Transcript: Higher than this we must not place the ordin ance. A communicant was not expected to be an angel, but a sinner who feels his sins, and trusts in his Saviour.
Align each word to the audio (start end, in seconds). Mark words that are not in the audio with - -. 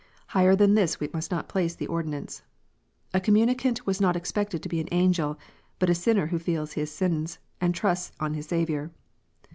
Higher 0.29 0.55
than 0.55 0.73
this 0.73 0.99
we 0.99 1.11
must 1.13 1.29
not 1.29 1.47
place 1.47 1.75
the 1.75 1.85
ordin 1.85 2.15
ance. 2.17 2.41
A 3.13 3.19
communicant 3.21 3.85
was 3.85 4.01
not 4.01 4.15
expected 4.15 4.63
to 4.63 4.67
be 4.67 4.79
an 4.79 4.89
angel, 4.91 5.37
but 5.77 5.91
a 5.91 5.93
sinner 5.93 6.25
who 6.25 6.39
feels 6.39 6.73
his 6.73 6.91
sins, 6.91 7.37
and 7.61 7.75
trusts 7.75 8.11
in 8.19 8.33
his 8.33 8.47
Saviour. 8.47 8.89